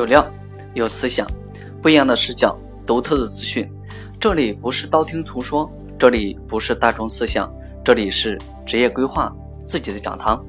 [0.00, 0.26] 有料，
[0.72, 1.26] 有思想，
[1.82, 3.70] 不一样的视角，独特的资讯。
[4.18, 7.52] 这里不是道听途说，这里不是大众思想，
[7.84, 9.30] 这里是职业规划
[9.66, 10.42] 自己的讲堂。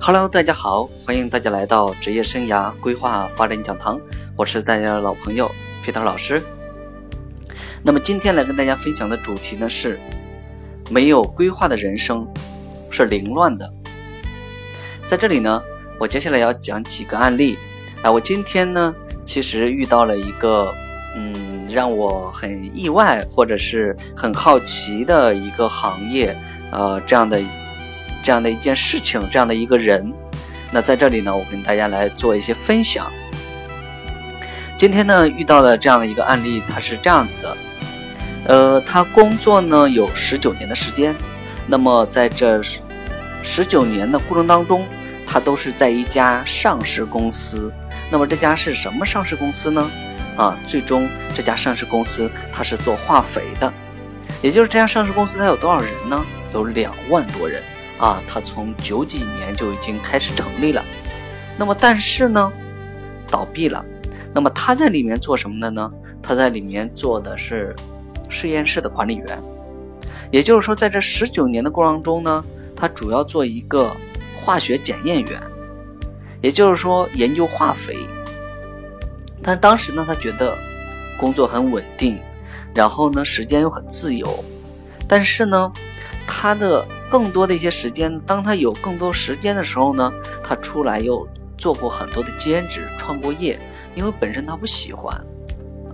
[0.00, 4.00] Hello，大家好，欢迎大家来到职业生涯规划发展讲堂，
[4.36, 5.48] 我是大家的老朋友
[5.86, 6.42] Peter 老师。
[7.84, 9.96] 那么今天来跟大家分享的主题呢是：
[10.90, 12.26] 没有规划的人生
[12.90, 13.72] 是凌乱的。
[15.06, 15.62] 在这里呢，
[16.00, 17.56] 我接下来要讲几个案例。
[18.02, 18.94] 啊，我今天呢，
[19.24, 20.72] 其实遇到了一个，
[21.16, 26.36] 嗯，让我很意外或者是很好奇的一个行业，
[26.70, 27.40] 呃，这样的
[28.22, 30.12] 这样的一件事情，这样的一个人。
[30.70, 33.06] 那在这里呢，我跟大家来做一些分享。
[34.76, 37.56] 今天呢，遇到的这样的一个案例，他是这样子的，
[38.46, 41.12] 呃，他工作呢有十九年的时间，
[41.66, 42.62] 那么在这
[43.42, 44.86] 十九年的过程当中，
[45.26, 47.72] 他都是在一家上市公司。
[48.10, 49.90] 那么这家是什么上市公司呢？
[50.36, 53.72] 啊，最终这家上市公司它是做化肥的，
[54.40, 56.24] 也就是这家上市公司它有多少人呢？
[56.54, 57.62] 有两万多人
[57.98, 58.22] 啊！
[58.26, 60.82] 它从九几年就已经开始成立了。
[61.58, 62.50] 那么但是呢，
[63.30, 63.84] 倒闭了。
[64.32, 65.90] 那么他在里面做什么的呢？
[66.22, 67.74] 他在里面做的是
[68.28, 69.38] 实验室的管理员。
[70.30, 72.44] 也就是说，在这十九年的过程中呢，
[72.76, 73.94] 他主要做一个
[74.40, 75.42] 化学检验员。
[76.40, 77.96] 也就是说，研究化肥，
[79.42, 80.56] 但是当时呢，他觉得
[81.18, 82.20] 工作很稳定，
[82.74, 84.44] 然后呢，时间又很自由。
[85.08, 85.72] 但是呢，
[86.26, 90.12] 他的更多的一些时间，当他有更多时间的时候呢，
[90.44, 91.26] 他出来又
[91.56, 93.58] 做过很多的兼职，创过业。
[93.94, 95.20] 因为本身他不喜欢，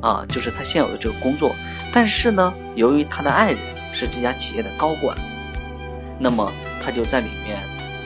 [0.02, 1.54] 啊，就是他现有的这个工作。
[1.90, 3.58] 但是呢，由于他的爱人
[3.94, 5.16] 是这家企业的高管，
[6.18, 7.56] 那么他就在里面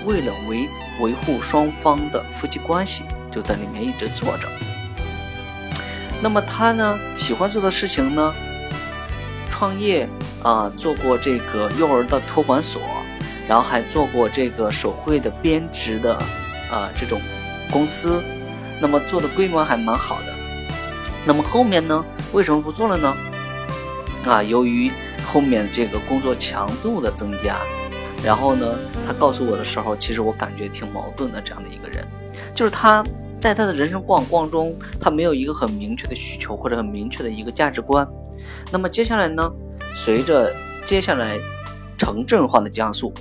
[0.06, 0.68] 为了维。
[1.00, 4.48] 维护双方的夫妻关系，就在里面一直做着。
[6.20, 8.34] 那么他呢，喜欢做的事情呢，
[9.48, 10.08] 创业
[10.42, 12.82] 啊，做过这个幼儿的托管所，
[13.48, 16.16] 然后还做过这个手绘的编织的
[16.68, 17.20] 啊这种
[17.70, 18.20] 公司，
[18.80, 20.34] 那么做的规模还蛮好的。
[21.24, 23.16] 那么后面呢，为什么不做了呢？
[24.26, 24.90] 啊，由于
[25.24, 27.60] 后面这个工作强度的增加。
[28.24, 31.40] 然后呢，他告诉我的时候，其实我感觉挺矛盾的。
[31.40, 32.04] 这样的一个人，
[32.54, 33.02] 就是他
[33.40, 38.06] 在他的人生过往中，他没有一个很明确的需求或者很明确的一个价值观。
[38.70, 39.50] 那么接下来呢，
[39.94, 40.52] 随着
[40.84, 41.38] 接下来
[41.96, 43.14] 城镇化的加速，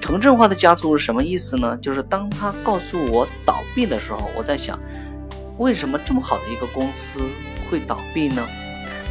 [0.00, 1.76] 城镇化的加速是什么意思呢？
[1.80, 4.78] 就是当他告诉我倒闭的时候，我在想，
[5.58, 7.20] 为什么这么好的一个公司
[7.70, 8.44] 会倒闭呢？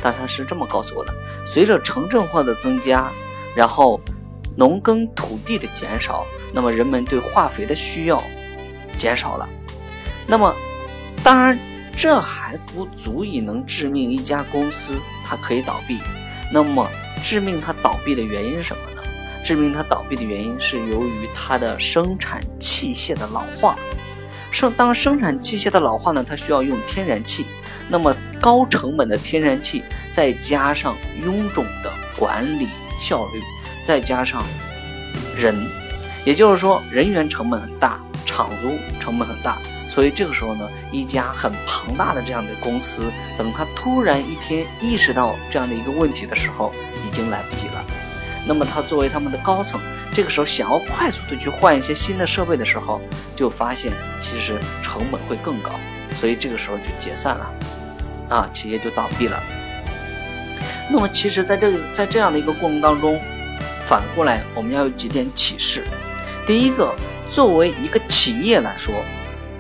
[0.02, 1.14] 但他是这么告诉我的：
[1.46, 3.10] 随着城镇化的增加，
[3.56, 4.00] 然后。
[4.56, 8.22] 农耕土地的减少，那么人们对化肥的需要
[8.98, 9.50] 减少了。
[10.28, 10.54] 那么，
[11.24, 11.58] 当然
[11.98, 15.98] 这还不足以能致命一家公司它可以倒闭。
[16.52, 16.88] 那么，
[17.24, 19.02] 致命它倒闭的原因是什么呢？
[19.44, 23.78] 致命它倒闭的原因是由于它的生产器械的老化。
[24.52, 27.46] 生当生产器械的老化呢，它需要用天然气。
[27.90, 32.68] 那么高成本的天然气，再加上臃肿的管理
[33.02, 33.42] 效率。
[33.86, 34.44] 再加上
[35.36, 35.56] 人，
[36.26, 39.58] 也就是说人员成本很大，厂租成本很大，
[39.90, 46.72] 所以这个时候呢，一家很庞大的这样的公司，等他突然一天意识到这样的一个问题的时候，
[47.06, 47.84] 已经来不及了。
[48.46, 49.80] 那么他作为他们的高层，
[50.12, 53.00] 这个时候想要快速的去换一些新的设备的时候，
[53.36, 55.72] 就发现其实成本会更高，
[56.16, 57.50] 所以这个时候就解散了，
[58.30, 59.42] 啊，企业就倒闭了。
[60.92, 63.18] 那么其实在这在这样的一个过程当中，
[63.86, 65.84] 反过来，我们要有几点启示。
[66.48, 66.94] 第一个，
[67.30, 68.94] 作为一个企业来说，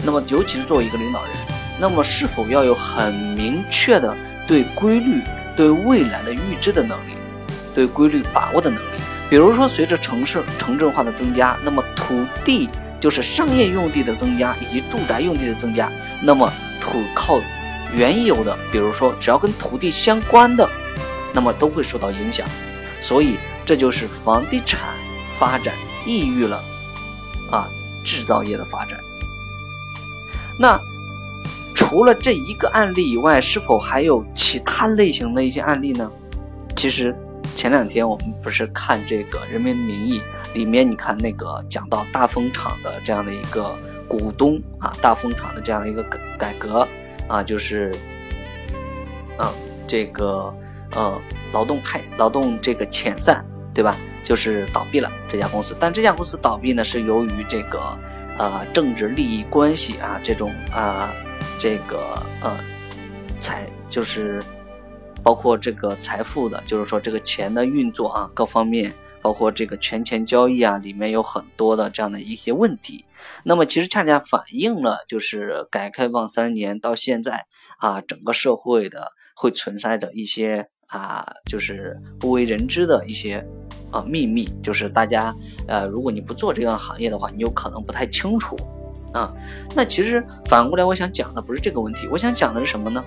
[0.03, 1.31] 那么尤其是作为一个领导人，
[1.79, 4.15] 那么是否要有很明确的
[4.47, 5.21] 对规律、
[5.57, 7.13] 对未来的预知的能力，
[7.75, 8.99] 对规律把握的能力？
[9.29, 12.69] 比如说，随着城市城镇化的增加，那么土地
[13.01, 15.91] 就是商业用地的增加以及住宅用地的增加，
[16.21, 17.39] 那么土靠
[17.93, 20.69] 原有的，比如说只要跟土地相关的，
[21.33, 22.47] 那么都会受到影响，
[23.01, 23.37] 所以。
[23.65, 24.79] 这就是房地产
[25.39, 25.73] 发展
[26.05, 26.61] 抑郁了
[27.51, 27.67] 啊，
[28.03, 28.99] 制造业的发展。
[30.59, 30.79] 那
[31.73, 36.11] 除了这一个案例以外，是否还有其他类型的一些案例呢？
[36.75, 37.15] 其实
[37.55, 40.19] 前两天我们不是看这个《人民名义》
[40.53, 43.75] 里面，你看那个讲到大风厂的这样的一个
[44.07, 46.87] 股东啊，大风厂的这样的一个改改革
[47.27, 47.95] 啊，就是
[49.39, 49.47] 嗯，
[49.87, 50.53] 这个
[50.91, 51.19] 呃，
[51.53, 53.43] 劳动派劳动这个遣散。
[53.73, 53.97] 对吧？
[54.23, 57.97] 就是倒闭了这家公司，但这家公司倒闭呢，是由于这个，
[58.37, 61.11] 呃，政治利益关系啊，这种啊
[61.59, 62.57] 这个呃
[63.39, 64.43] 财就是
[65.21, 68.93] 包括这个财富的，就是说这个钱的运作啊，各方面。
[69.23, 73.05] 包括这个权钱交易啊，里面有很多的这样的一些问题。
[73.45, 77.45] 那么其实恰恰反映了，就是改革开放三十年到现在
[77.77, 83.47] 啊，整个社会的会存在着一些啊，就是不为人知的一些
[83.93, 84.49] 啊秘密。
[84.61, 85.33] 就是大家
[85.67, 88.57] 呃，如果你不做这个行业的话，你有可能不太清楚
[89.13, 89.31] 啊。
[89.73, 93.01] 那其实反过来，我想讲的不是这个问题，我想讲的是什么呢？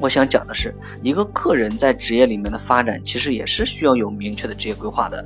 [0.00, 0.74] 我想讲的是，
[1.04, 5.24] 一个个人在职业里面的发展，其实也是需要有明确的职业规划的，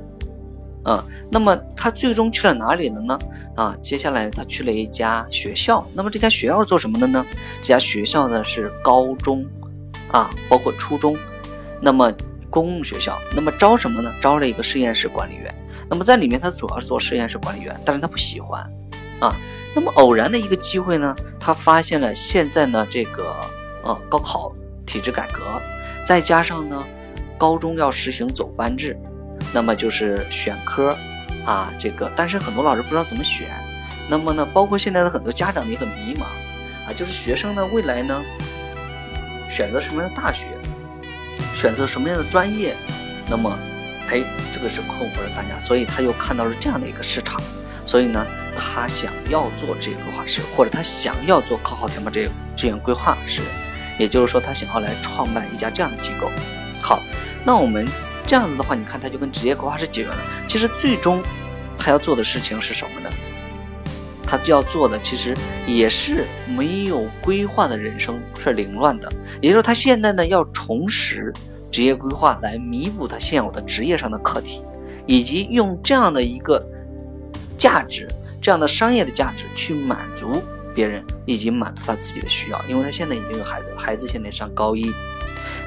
[0.85, 3.19] 嗯，那么他最终去了哪里了呢？
[3.55, 7.25] 啊，接下来他去了一家学校，那么这家学校是做什么的呢？
[7.63, 9.43] 这家学校呢是高中，
[10.11, 11.17] 啊，包括初中，
[11.81, 12.13] 那么
[12.49, 14.13] 公共学校，那么招什么呢？
[14.21, 15.53] 招了一个实验室管理员，
[15.89, 18.61] 那么在里面他主要是做实验室管理员，但是他不喜欢，
[19.19, 19.35] 啊，
[19.75, 23.35] 那么偶然的一个机会呢，他发现了现在呢这个。
[23.81, 24.53] 呃，高考
[24.85, 25.39] 体制改革，
[26.05, 26.85] 再加上呢，
[27.37, 28.93] 高中要实行走班制，
[29.53, 30.93] 那么就是选科
[31.45, 33.47] 啊，这个，但是很多老师不知道怎么选，
[34.09, 36.23] 那么呢，包括现在的很多家长也很迷茫
[36.85, 38.21] 啊，就是学生呢未来呢
[39.49, 40.47] 选择什么样的大学，
[41.55, 42.75] 选择什么样的专业，
[43.29, 43.57] 那么，
[44.09, 47.41] 哎，这个是困惑着大家，所以他又看到了这样的一个市场，
[47.85, 48.25] 所以呢，
[48.57, 53.41] 他想要做职业规划师，或者他想要做高考填报这志愿规划师。
[53.97, 56.31] 也就是说，他想要来创办一家这样的机构。
[56.81, 57.01] 好，
[57.43, 57.85] 那我们
[58.25, 60.23] 这样子的话，你看他就跟职业规划师结缘了。
[60.47, 61.21] 其实最终
[61.77, 63.09] 他要做的事情是什么呢？
[64.29, 65.35] 他要做的其实
[65.65, 69.11] 也是没有规划的人生是凌乱的。
[69.41, 71.33] 也就是说，他现在呢要重拾
[71.71, 74.61] 职业规划来弥补他现有的职业上的课题，
[75.07, 76.63] 以及用这样的一个
[77.57, 78.07] 价值、
[78.39, 80.41] 这样的商业的价值去满足。
[80.71, 84.93] 别人以及满足他自己的需要，因为他现在已经有孩子，孩子现在上高一。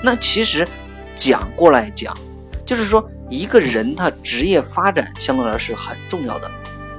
[0.02, 0.66] 那其实
[1.14, 2.16] 讲过来讲，
[2.64, 6.50] 就是说一个人他职业发展相对来说是很重要的。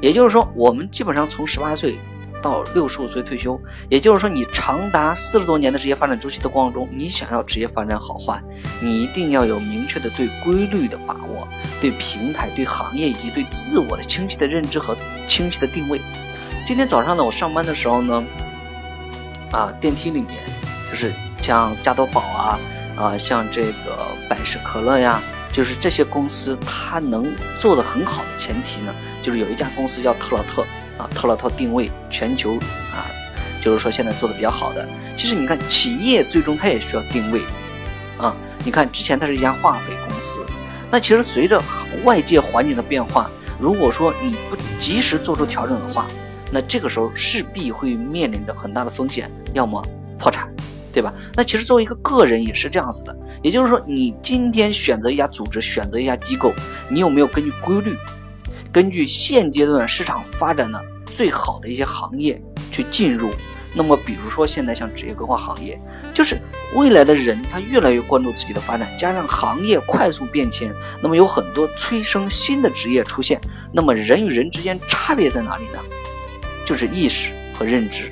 [0.03, 1.97] 也就是说，我们基本上从十八岁
[2.41, 3.57] 到六十五岁退休，
[3.87, 8.43] 也就是说你长达四十多年的职业发展周期的过程中，你想要职业发展好坏，
[8.81, 11.47] 你一定要有明确的对规律的把握，
[11.79, 14.93] 对平台、对行业以及对自我的清晰的认知和
[15.25, 16.01] 清晰的定位。
[16.67, 18.21] 今天早上呢，我上班的时候呢，
[19.53, 20.33] 啊，电梯里面
[20.91, 22.59] 就是像加多宝啊，
[22.97, 23.97] 啊，像这个
[24.27, 25.21] 百事可乐呀，
[25.53, 27.25] 就是这些公司，它能
[27.59, 30.63] 做的很好的前提呢，就是有一家公司叫特劳特
[30.97, 32.55] 啊，特劳特定位全球
[32.91, 33.05] 啊，
[33.61, 34.85] 就是说现在做的比较好的。
[35.15, 37.43] 其实你看，企业最终它也需要定位
[38.17, 38.35] 啊。
[38.65, 40.43] 你看之前它是一家化肥公司，
[40.89, 41.61] 那其实随着
[42.03, 43.29] 外界环境的变化，
[43.59, 46.07] 如果说你不及时做出调整的话，
[46.51, 49.85] 那这个时候势必会面临着很大的风险，要么
[50.17, 50.51] 破产，
[50.93, 51.11] 对吧？
[51.33, 56.53] 那其实作为一个个人也是这样子的，也就是说，你今天选择一家组织，选择一家机构，
[56.87, 57.97] 你有没有根据规律，
[58.71, 62.39] 根据现阶段市场发展的最好的一些行业
[62.71, 63.31] 去进入？
[63.75, 65.81] 那么，比如说现在像职业规划行业，
[66.13, 66.37] 就是
[66.75, 73.41] 未来的人他越来越关注自己的发展，加上行业快速变迁，那么有很多催生新的职业出现，
[73.71, 75.79] 那么人与人之间差别在哪里呢？
[76.63, 78.11] 就是意识和认知，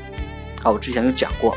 [0.64, 1.56] 啊，我之前有讲过。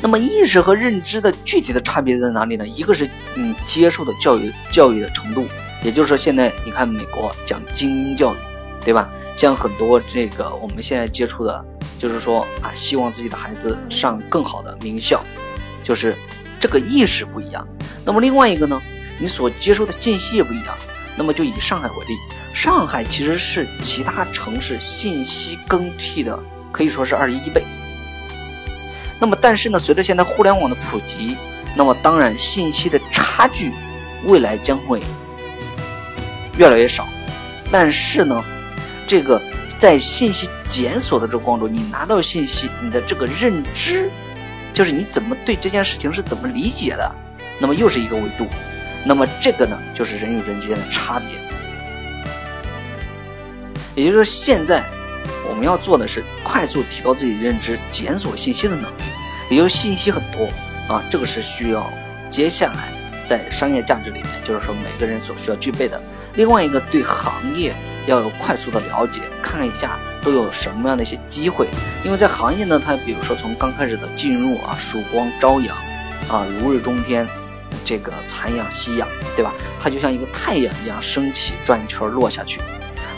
[0.00, 2.66] 那么意识和认知的具体的差别在哪里呢？
[2.66, 5.46] 一个是你接受的教育教育的程度，
[5.84, 8.36] 也就是说，现在你看美国讲精英教育，
[8.84, 9.08] 对吧？
[9.36, 11.64] 像很多这个我们现在接触的，
[11.98, 15.20] 就是说啊，希望自己的孩子上更好的名校，
[15.84, 16.14] 就是
[16.60, 17.66] 这个意识不一样。
[18.04, 18.80] 那么另外一个呢，
[19.18, 20.74] 你所接受的信息也不一样。
[21.14, 22.16] 那么就以上海为例。
[22.54, 26.38] 上海其实是其他城市信息更替的
[26.70, 27.62] 可以说是二十一倍。
[29.22, 31.36] 那么，但是呢，随着现在互联网的普及，
[31.76, 33.70] 那么当然信息的差距
[34.24, 35.00] 未来将会
[36.58, 37.06] 越来越少。
[37.70, 38.44] 但是呢，
[39.06, 39.40] 这个
[39.78, 44.10] 在信息检索的这个过程中，你拿到信息，你的这个认知，
[44.74, 47.14] 就是你怎么对这件事情是怎么理解的，
[47.60, 48.44] 那么又是一个维度。
[49.04, 51.28] 那么这个呢，就是人与人之间的差别。
[53.94, 54.82] 也就是说，现在
[55.48, 59.02] 我们要做的是快速提高自己认知、检索信息的能力。
[59.50, 60.48] 也就是信息很多
[60.92, 61.90] 啊，这个是需要
[62.30, 62.88] 接下来
[63.26, 66.00] 在商业价值里面，就是说每个人所需要具备的。
[66.34, 67.74] 另外一个，对行业
[68.06, 71.66] 要有快速的了解，看一下都有什么样的一些机会。
[72.04, 75.76] 因为在行业呢，它比如说从刚开始的进入啊，曙光朝阳
[76.30, 77.28] 啊，如日中天，
[77.84, 79.06] 这个残阳夕阳，
[79.36, 79.52] 对吧？
[79.78, 82.60] 它就像一个太阳一样升起，转一圈落下去。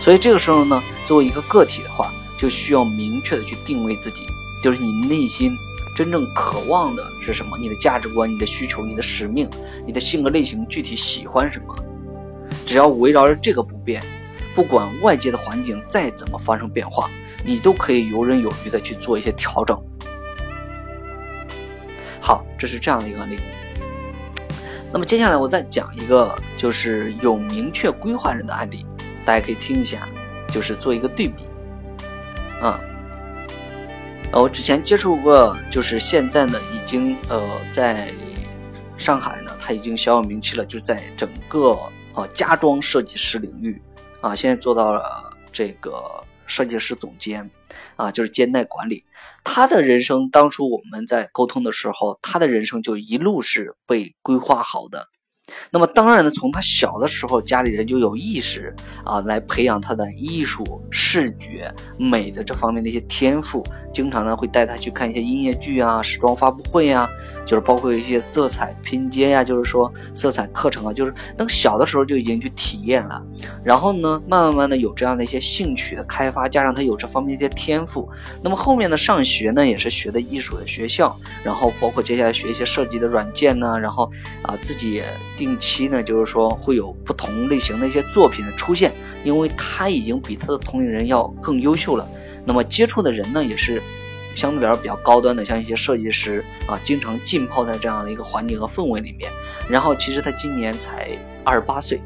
[0.01, 4.27] 所以这个时候呢，作为一个个体的话，就需要明确的去定位自己。
[4.63, 5.55] 就是你内心
[5.95, 7.57] 真正渴望的是什么？
[7.59, 9.49] 你的价值观、你的需求、你的使命、
[9.87, 11.75] 你的性格类型，具体喜欢什么？
[12.65, 14.03] 只要围绕着这个不变，
[14.55, 17.11] 不管外界的环境再怎么发生变化，
[17.45, 19.79] 你都可以游刃有余的去做一些调整。
[22.21, 23.37] 好，这是这样的一个案例。
[24.91, 28.87] 那么接下来我再讲一个，就是有明确规划人的案例，
[29.27, 30.09] 大家可以听一下，
[30.55, 31.43] 就是做一个对比。
[32.63, 32.81] 啊，
[34.33, 37.43] 呃，我之前接触过，就是现在呢，已经呃，
[37.73, 38.15] 在
[38.97, 41.73] 上海呢，他已经小有名气了，就在整个
[42.15, 43.83] 啊家装设计师领域
[44.21, 46.01] 啊，现在做到了这个
[46.47, 47.51] 设计师总监
[47.97, 49.05] 啊，就是兼带管理。
[49.43, 55.09] 他的人生当初我们在沟通的时候，他的人生就一路是被规划好的。
[55.71, 58.75] 那么当然呢，从他小的时候，家里人就有意识
[59.05, 63.65] 啊，来培养他的艺术、视觉、美的这方面的一些天赋。
[63.93, 67.09] 经常呢会带他去看一些音乐剧啊、时装发布会啊，
[67.47, 73.23] 就是包括一些色彩拼接呀，就是说色彩课程啊，就是那个小的时候就已经去体验了。
[73.65, 78.09] 然后呢，慢慢慢的有这样的一些兴趣的开发，加上他有这方面的一些天赋。
[78.43, 84.11] 那么后面的上学呢，也是学的艺术的学校，然后包括接下来学一些设计的软件呢，然后
[84.43, 85.03] 啊自己。
[85.37, 88.93] 定期呢，就是说会有不同类型的一些作品的出现，
[89.25, 92.07] 因为他已经比他的同龄人要更优秀了。
[92.45, 93.83] 那么接触的人呢，也是
[94.35, 99.31] 相对来说比较高端的，像一些设计师啊，经常浸泡在这样的一个环境和氛围里面。
[99.69, 101.09] 然后其实他今年才
[101.43, 102.01] 二十八岁，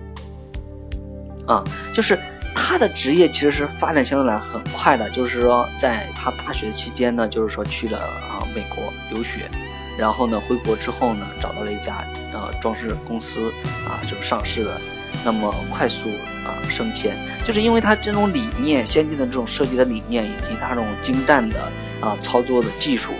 [1.46, 2.18] 啊，就是
[2.54, 9.50] 他的职业其实是发展相对来很快的，就是说在他大学期间呢，就是说去了啊美国留学。
[9.98, 13.52] 然后呢，回国之后呢，找到了一家呃装饰公司
[13.84, 14.80] 啊，就上市的，
[15.24, 16.08] 那么快速
[16.46, 21.60] 啊升迁，就是因为他这种理念、先进的这种设计的理念，以及他这种精湛的
[22.00, 23.12] 啊操作的技术。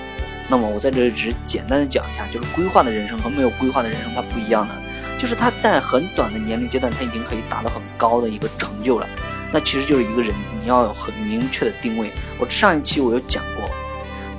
[0.49, 4.75] 那么我在这里只是简单的讲一下，就是规划的人生和没有规划的人生它不一样的，
[5.19, 9.07] 就是他在很短的年龄阶段，他已经可以达到很高的一个成就了。
[9.53, 10.33] 那其实就是一个人，
[10.63, 12.11] 你要有很明确的定位。
[12.39, 13.68] 我上一期我有讲过。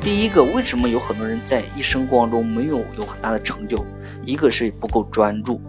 [0.02, 3.86] 第一个，为什么有很多人在一生过程中没有有很大的成就？
[4.26, 5.62] 一个是不够专注，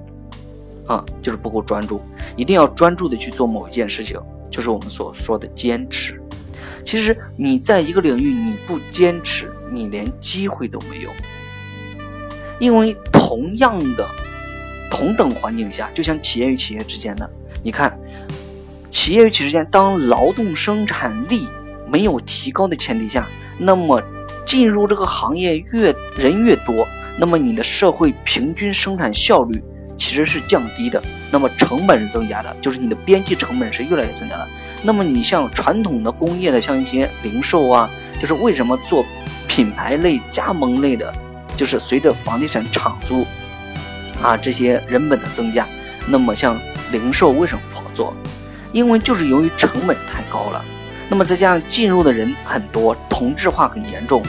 [0.87, 2.01] 啊，就是不够专注，
[2.37, 4.21] 一定要专注的去做某一件事情，
[4.51, 6.23] 就是我们所说的坚持。
[6.85, 11.11] 其实你在一个领域你不坚持，你连机会都没有。
[12.61, 14.07] 因为同样的
[14.91, 17.29] 同等环境下，就像企业与企业之间的，
[17.65, 17.99] 你看，
[18.91, 21.49] 企业与企业之间，当劳动生产力
[21.91, 23.27] 没有提高的前提下，
[23.59, 24.01] 那么。
[24.51, 26.85] 进入这个行业越人越多，
[27.17, 29.63] 那么你的社会平均生产效率
[29.97, 34.49] 其实是降低的，那么成本是增加的，就是你的边际成本是越来越增加的。
[34.83, 37.89] 那么你像传统的工业的，像一些零售啊，
[38.21, 39.07] 就是为什么做
[39.47, 41.15] 品牌类、加盟类的，
[41.57, 43.25] 就是随着房地产厂租
[44.21, 45.65] 啊这些人本的增加，
[46.09, 46.59] 那么像
[46.91, 48.13] 零售为什么不好做？
[48.73, 50.65] 因为就是由于成本太高了。
[51.11, 54.23] 那么再加上进入的人很多，同质化很严重，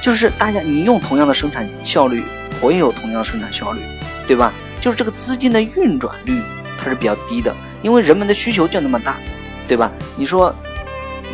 [0.00, 2.22] 就是大家你用同样的生产效率，
[2.60, 3.80] 我也有同样的生产效率，
[4.26, 4.52] 对吧？
[4.80, 6.40] 就是这个资金的运转率
[6.78, 7.52] 它是比较低的，
[7.82, 9.16] 因为人们的需求就那么大，
[9.66, 9.90] 对吧？
[10.16, 10.54] 你说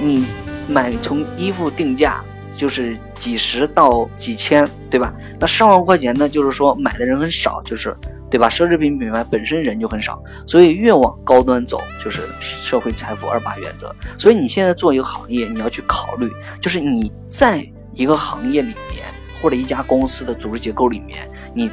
[0.01, 0.25] 你
[0.67, 2.25] 买从衣服定价
[2.57, 5.13] 就是几十到几千，对吧？
[5.39, 7.95] 那上万块钱呢，就是说买的人很少，就是。
[8.35, 8.49] 对吧？
[8.49, 13.95] 奢侈品品牌本身人就很少，所以越往高端走，就是社会财富二八原则。
[14.19, 16.29] 所以你现在做一个行业，你要去考虑，
[16.61, 19.05] 就是你在一个行业里面，
[19.41, 21.71] 或者一家公司的组织结构里面，你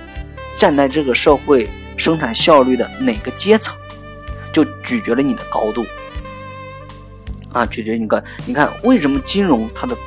[0.56, 3.76] 站在这个社会生产效率的哪个阶层，
[4.54, 5.84] 就取决了你的高度
[7.52, 8.24] 啊，取决你个。
[8.46, 9.98] 你看，为什么金融它的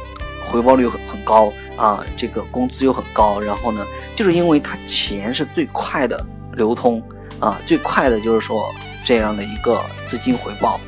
[0.44, 2.06] 回报率很很高啊？
[2.16, 3.84] 这个工资又很高，然后呢，
[4.14, 6.24] 就是因为它钱是最快的。
[6.54, 7.02] 流通
[7.38, 8.72] 啊，最快的就是说
[9.04, 10.80] 这样的一个资金回报。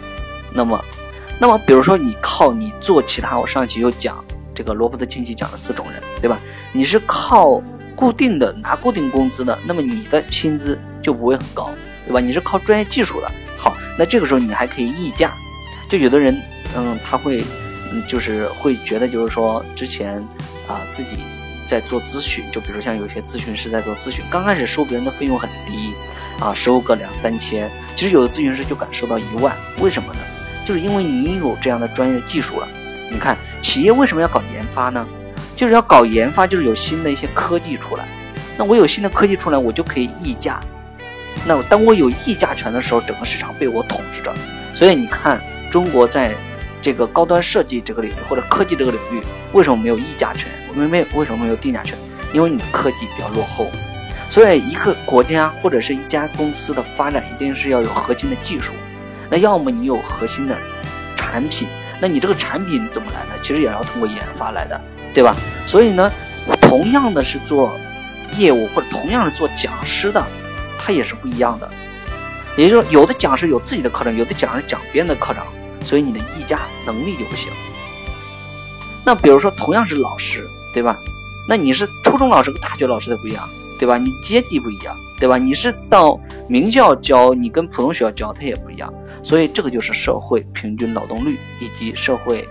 [0.52, 0.82] 那么，
[1.38, 6.40] 那么比如说你靠你做其他，我上期又讲这个罗伯特清崎讲的四种人，对吧？
[6.72, 7.60] 你是靠
[7.94, 11.70] 固定的拿固定工资的，那么你的薪资就不会很高，
[12.06, 12.20] 对吧？
[12.20, 15.30] 你是靠专业技术的，好，那这个时候你还可以溢价。
[15.90, 16.36] 就有的人，
[16.74, 17.44] 嗯，他会，
[17.92, 20.16] 嗯，就是会觉得就是说之前
[20.66, 21.18] 啊自己。
[21.66, 25.92] 在做咨询，就比如像有些咨询师在做咨询，刚开始收别人的费用很低，
[26.40, 30.20] 啊，收个两三千，其实有的咨询师就敢收到一万，为什么呢？
[30.64, 32.68] 就是因为你有这样的专业的技术了。
[33.10, 35.06] 你看，企业为什么要搞研发呢？
[35.56, 38.06] 就是要搞研发，就是有新的一些科技出来，
[38.56, 40.60] 那我有新的科技出来，我就可以议价。
[41.44, 44.34] 那当我有议价权的时候，整个市场被我统治着。
[44.74, 46.34] 所以你看，中国在。
[46.82, 49.20] 这个高端设计这个领域或者科技这个领域，
[49.52, 50.48] 为什么没有议价权？
[50.76, 51.98] 因为为什么没有定价权？
[52.32, 53.66] 因为你的科技比较落后。
[54.28, 58.72] 所以一个国家或者是一家公司的发展，一定是要有核心的技术。
[59.30, 60.56] 那要么你有核心的
[61.16, 61.66] 产品，
[62.00, 63.40] 那你这个产品怎么来呢？
[63.40, 64.80] 其实也要通过研发来的，
[65.14, 65.34] 对吧？
[65.64, 66.12] 所以呢，
[66.60, 67.76] 同样的是做
[68.36, 70.24] 业务或者同样是做讲师的，
[70.78, 71.70] 它也是不一样的。
[72.56, 75.42] 也就是说，有的讲师有自己的课程，有的讲师讲别人的课程，
[75.84, 77.50] 所以你的议价能力就不行。
[79.04, 80.44] 那比如说，同样是老师，
[80.76, 80.94] 对吧？
[81.48, 83.96] 那你是初中老师跟大学老师的不一样，对吧？
[83.96, 85.38] 你阶级不一样，对吧？
[85.38, 88.92] 你是到名校教，你跟普通学校教，它也不一样。
[89.22, 92.46] 所以这个就是社会平均劳动率以及社会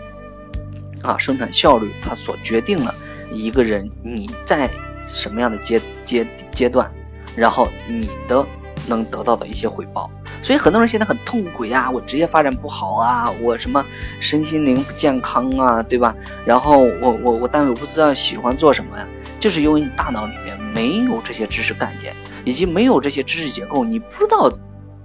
[1.04, 2.96] 啊生产效率，它所决定了
[3.32, 4.68] 一个人你在
[5.08, 6.92] 什么样的阶阶阶段，
[7.36, 8.44] 然后你的
[8.88, 10.10] 能得到的一些回报。
[10.46, 13.84] 所以很多人现在很痛苦呀，我职业发展不好啊，我什么
[14.20, 16.16] 身心灵不健康啊，对吧？
[16.46, 19.08] 然后我我我单位我不知道喜欢做什么呀，
[19.40, 24.56] 就是因为你大脑里面没有这些知识概念，以及没有这些知识结构，你不知道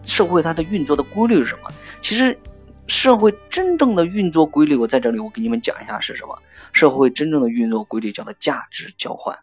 [0.02, 1.72] 社会它的运作的规律是什么。
[2.02, 2.38] 其实
[2.86, 6.38] 社会真正的运作规律，我在这里我给你们讲一下是什么？
[6.70, 9.38] 社会真正的运作规律叫做价值交换，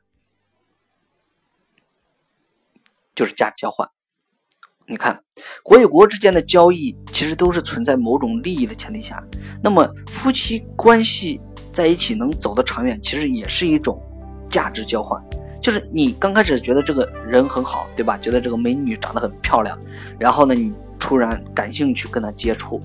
[3.16, 3.90] 就是价值交换。
[4.90, 5.20] 你看，
[5.64, 9.22] 国与国之间的交易其实都是存在某种利益的前提下。
[9.62, 11.42] 那么夫妻关系
[11.74, 14.02] 在一起能走得长远，其实也是一种
[14.50, 15.22] 价值交换。
[15.62, 18.18] 就是你刚开始觉得这个人很好，对吧？
[18.18, 19.78] 觉得这个美女长得很漂亮，
[20.18, 22.80] 然后呢，你突然感兴趣跟她接触，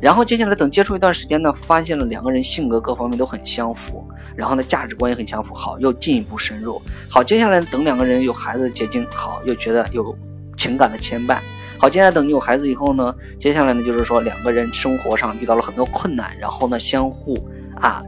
[0.00, 4.02] 然后接下来等接触一段时间呢，发现了两个人性格各方面都很相符，
[4.34, 6.80] 然后呢，价值观也很相符，好，又进一步深入。
[7.10, 10.16] 好，接下来等两个人有孩子结晶，好，又觉得有。
[10.64, 11.36] 情感的牵绊，
[11.76, 17.36] 好，接下来等你有孩子以后呢，接下来呢就是说两个人生活上遇到了很多困难，然后呢相互
[17.78, 18.02] 啊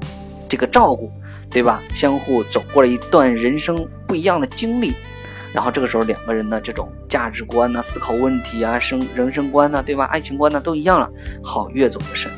[0.48, 1.12] 这个照顾，
[1.50, 1.82] 对吧？
[1.92, 4.94] 相互走过了一段人生不一样的经历，
[5.52, 10.06] 然后这个时候两个人的这种价值观呢、思考问题啊、生人生观呢，对吧？
[10.06, 11.10] 爱情观呢都一样了，
[11.44, 12.32] 好，越走越深。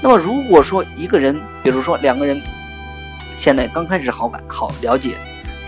[0.00, 2.40] 那么如果说一个人，比如说两个人
[3.36, 5.16] 现在刚开始好感好了解。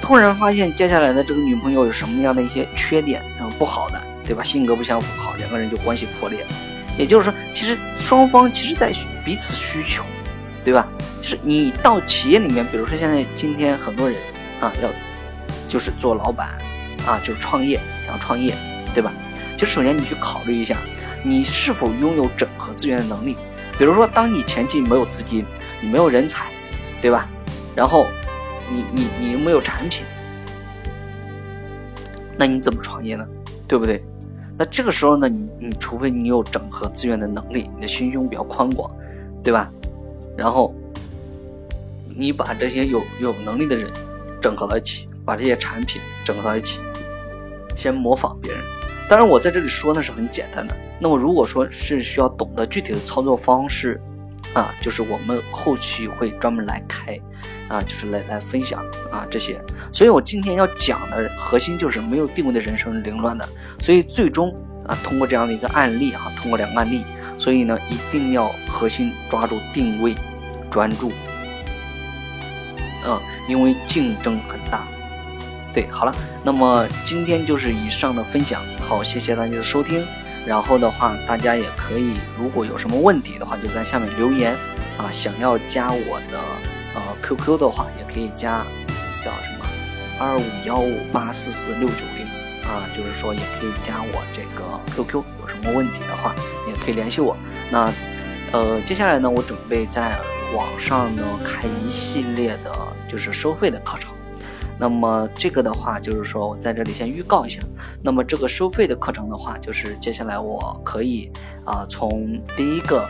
[0.00, 4.42] 突然发现接下来的这个女朋友有什么样的一些缺点，然后不好的，对吧？
[4.42, 6.38] 性格不相符，好，两个人就关系破裂。
[6.96, 8.90] 也就是说，其实双方其实在
[9.24, 10.02] 彼此需求，
[10.64, 10.88] 对吧？
[11.20, 14.16] 就是你到企业里面，比如说现在今天很多人
[14.60, 14.88] 啊，要
[15.68, 16.48] 就是做老板
[17.06, 18.54] 啊，就是创业，想创业，
[18.94, 19.12] 对吧？
[19.58, 20.76] 其实首先你去考虑一下，
[21.22, 23.36] 你是否拥有整合资源的能力。
[23.78, 25.44] 比如说，当你前期没有资金，
[25.82, 26.46] 你没有人才，
[27.02, 27.28] 对吧？
[27.74, 28.06] 然后。
[28.70, 30.04] 你你你又没有产品，
[32.36, 33.26] 那你怎么创业呢？
[33.66, 34.04] 对不对？
[34.56, 38.90] 那这个时候呢，你你除非你有整合资源的能力，你的心胸比较宽广，
[39.42, 39.70] 对吧？
[40.36, 40.74] 然后
[42.16, 43.90] 你把这些有有能力的人
[44.40, 46.80] 整合到一起，把这些产品整合到一起，
[47.76, 48.60] 先模仿别人。
[49.08, 50.76] 当然，我在这里说呢是很简单的。
[51.00, 54.00] 那么如果说是需要懂得具体的操作方式。
[54.54, 57.18] 啊，就是我们后期会专门来开，
[57.68, 58.82] 啊，就是来来分享
[59.12, 59.60] 啊这些，
[59.92, 64.54] 所以我今天要讲的核心就是没有定位的人生是凌乱的，所以最终
[64.86, 67.04] 啊通过这样的一个案例啊，通过两个案例，
[67.36, 70.14] 所以呢一定要核心抓住定位，
[70.70, 71.12] 专注，
[73.06, 74.88] 嗯，因为竞争很大，
[75.72, 80.02] 对，好了，那么今天就是以上的分享，好，谢谢大家的收听。
[80.48, 84.54] 然后的话，大家也可以，如果有什么问题的话，就在下面留言
[84.96, 85.12] 啊。
[85.12, 86.40] 想要加我的
[86.94, 88.64] 呃 QQ 的话，也可以加，
[89.22, 89.66] 叫什么
[90.18, 92.24] 二五幺五八四四六九零
[92.66, 94.64] 啊，就是说也可以加我这个
[94.96, 95.22] QQ。
[95.42, 96.34] 有什么问题的话，
[96.66, 97.36] 也可以联系我。
[97.70, 97.92] 那
[98.52, 100.18] 呃，接下来呢，我准备在
[100.56, 102.72] 网上呢开一系列的，
[103.06, 104.14] 就是收费的课程。
[104.78, 107.60] 那么这个的话，就是说我在这里先预告一下。
[108.02, 111.30] 那么这个收费的课程的话，就是接下来我可以
[111.64, 113.04] 啊，从第一个，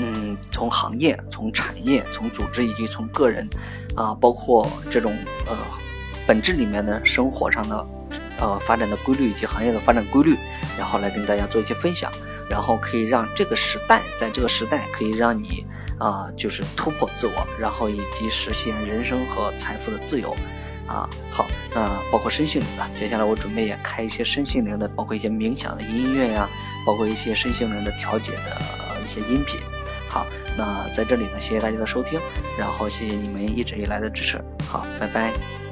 [0.00, 3.48] 嗯，从行业、从产业、从组织以及从个人，
[3.94, 5.12] 啊，包括这种
[5.46, 5.56] 呃
[6.26, 7.86] 本质里面的生活上的
[8.40, 10.36] 呃发展的规律以及行业的发展规律，
[10.76, 12.10] 然后来跟大家做一些分享，
[12.48, 15.64] 然后可以让这个时代，在这个时代可以让你。
[15.98, 20.30] 啊，就是突破自我，然后以及实现人生和财富的自由，
[20.86, 26.48] 啊，好，那包括身心灵的，接下来我准备也开一些身心灵的，包括一些冥想的音乐呀，
[26.86, 28.56] 包括一些身心灵的调节的
[29.04, 29.58] 一些音频。
[30.08, 30.24] 好，
[30.56, 32.20] 那在这里呢，谢谢大家的收听，
[32.56, 35.67] 然后谢谢你们一直以来的支持，好，拜拜。